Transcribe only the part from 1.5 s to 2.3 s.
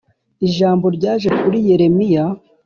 Yeremiya